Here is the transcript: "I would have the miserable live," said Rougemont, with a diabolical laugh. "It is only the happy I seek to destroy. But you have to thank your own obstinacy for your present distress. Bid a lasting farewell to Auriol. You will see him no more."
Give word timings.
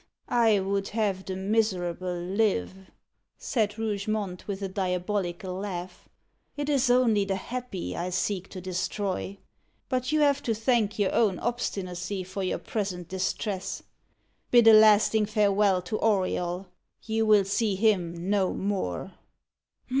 "I 0.33 0.59
would 0.59 0.87
have 0.89 1.25
the 1.25 1.35
miserable 1.35 2.19
live," 2.19 2.89
said 3.37 3.77
Rougemont, 3.77 4.47
with 4.47 4.63
a 4.63 4.67
diabolical 4.67 5.53
laugh. 5.53 6.09
"It 6.57 6.69
is 6.69 6.89
only 6.89 7.23
the 7.23 7.35
happy 7.35 7.95
I 7.95 8.09
seek 8.09 8.49
to 8.49 8.59
destroy. 8.61 9.37
But 9.89 10.11
you 10.11 10.21
have 10.21 10.41
to 10.41 10.55
thank 10.55 10.97
your 10.97 11.13
own 11.13 11.37
obstinacy 11.37 12.23
for 12.23 12.41
your 12.41 12.57
present 12.57 13.09
distress. 13.09 13.83
Bid 14.49 14.67
a 14.67 14.73
lasting 14.73 15.27
farewell 15.27 15.83
to 15.83 15.99
Auriol. 15.99 16.65
You 17.03 17.27
will 17.27 17.45
see 17.45 17.75
him 17.75 18.27
no 18.27 18.55
more." 18.55 19.13